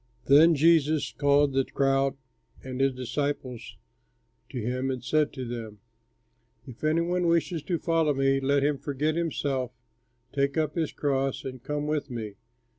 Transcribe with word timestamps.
Then 0.25 0.55
Jesus 0.55 1.13
called 1.15 1.53
the 1.53 1.63
crowd 1.63 2.17
and 2.63 2.81
his 2.81 2.95
disciples 2.95 3.77
to 4.49 4.59
him, 4.59 4.89
and 4.89 5.03
said 5.03 5.31
to 5.33 5.45
them, 5.47 5.77
"If 6.65 6.83
any 6.83 7.01
one 7.01 7.27
wishes 7.27 7.61
to 7.65 7.77
follow 7.77 8.15
me, 8.15 8.39
let 8.39 8.63
him 8.63 8.79
forget 8.79 9.15
himself, 9.15 9.71
take 10.33 10.57
up 10.57 10.73
his 10.73 10.91
cross, 10.91 11.45
and 11.45 11.61
come 11.61 11.85
with 11.85 12.09
me. 12.09 12.33